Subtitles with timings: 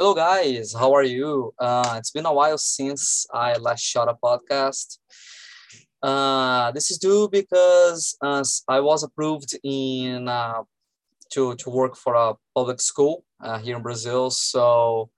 [0.00, 0.72] Hello, guys.
[0.72, 1.52] How are you?
[1.58, 4.96] Uh, it's been a while since I last shot a podcast.
[6.02, 10.62] Uh, this is due because uh, I was approved in uh,
[11.34, 14.30] to to work for a public school uh, here in Brazil.
[14.30, 15.10] So,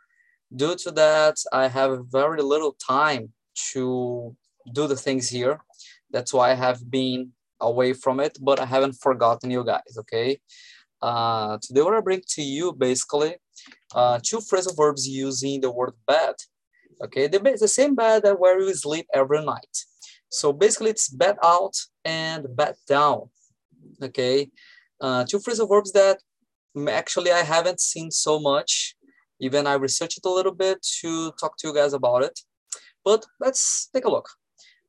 [0.51, 3.33] due to that, I have very little time
[3.71, 4.35] to
[4.75, 5.61] do the things here.
[6.11, 7.31] That's why I have been
[7.61, 9.97] away from it, but I haven't forgotten you guys.
[9.97, 10.41] Okay.
[11.01, 13.37] Uh, today, what I bring to you basically
[13.95, 16.35] uh, two phrasal verbs using the word bed.
[17.03, 19.77] Okay, the, the same bed that where you sleep every night.
[20.31, 23.29] So basically, it's bed out and bed down.
[24.03, 24.51] Okay,
[25.01, 26.19] uh, two phrasal verbs that
[26.89, 28.97] actually I haven't seen so much.
[29.41, 32.39] Even I researched it a little bit to talk to you guys about it.
[33.05, 34.29] But let's take a look.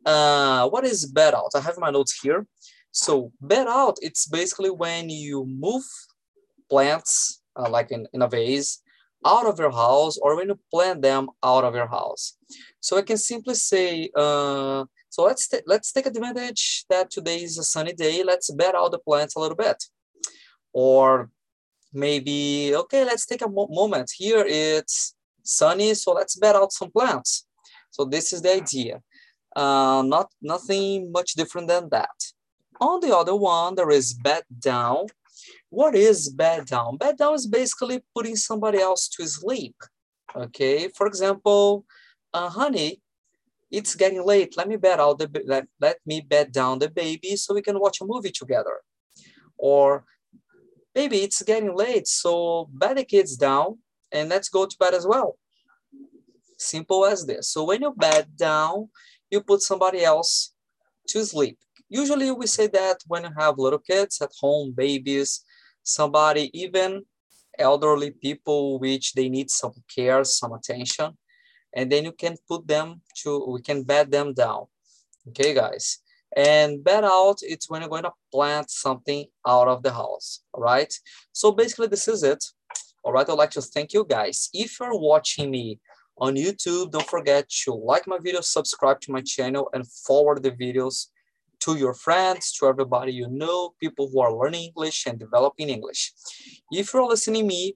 [0.06, 1.52] Uh, what is bed out?
[1.56, 2.46] I have my notes here.
[2.92, 5.84] So bed out, it's basically when you move
[6.70, 8.82] plants, uh, like in, in a vase,
[9.26, 12.38] out of your house or when you plant them out of your house.
[12.80, 17.64] So I can simply say, uh, so let's, let's take advantage that today is a
[17.64, 18.24] sunny day.
[18.24, 19.84] Let's bed out the plants a little bit.
[20.74, 21.30] Or
[21.94, 24.12] maybe, okay, let's take a mo moment.
[24.18, 27.46] Here it's sunny, so let's bed out some plants.
[27.92, 29.02] So this is the idea.
[29.56, 32.10] Uh, not Nothing much different than that.
[32.82, 35.06] On the other one, there is bed down.
[35.70, 36.98] What is bed down?
[36.98, 39.76] Bed down is basically putting somebody else to sleep.
[40.36, 41.86] Okay, for example,
[42.34, 43.02] uh, honey,
[43.72, 44.56] it's getting late.
[44.58, 47.80] Let me bed out the let, let me bed down the baby so we can
[47.80, 48.82] watch a movie together.
[49.58, 50.06] Or
[50.94, 53.80] baby, it's getting late, so bed the kids down
[54.12, 55.38] and let's go to bed as well.
[56.58, 57.50] Simple as this.
[57.50, 58.90] So when you bed down,
[59.30, 60.54] you put somebody else
[61.08, 61.58] to sleep.
[61.94, 65.46] Usually we say that when you have little kids at home, babies,
[65.84, 67.04] somebody, even
[67.60, 71.16] elderly people, which they need some care, some attention,
[71.76, 74.66] and then you can put them to, we can bed them down.
[75.28, 76.00] Okay, guys.
[76.36, 80.64] And bed out, it's when you're going to plant something out of the house, all
[80.64, 80.92] right?
[81.32, 82.44] So basically this is it.
[83.04, 84.50] All right, I'd like to thank you guys.
[84.52, 85.80] If you're watching me
[86.18, 90.50] on YouTube, don't forget to like my video, subscribe to my channel, and forward the
[90.50, 91.10] videos
[91.64, 96.14] to your friends, to everybody you know, people who are learning English and developing English.
[96.72, 97.76] If you're listening me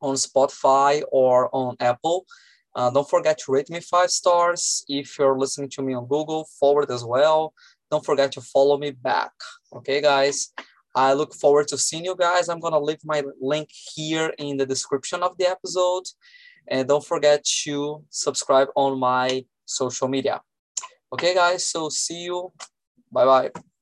[0.00, 2.26] on Spotify or on Apple,
[2.74, 4.84] uh, don't forget to rate me five stars.
[4.88, 7.54] If you're listening to me on Google, forward as well.
[7.90, 9.32] Don't forget to follow me back.
[9.74, 10.52] Okay, guys.
[10.94, 12.48] I look forward to seeing you guys.
[12.48, 16.04] I'm gonna leave my link here in the description of the episode.
[16.68, 20.40] And don't forget to subscribe on my social media.
[21.12, 22.52] Okay, guys, so see you
[23.16, 23.75] 拜拜。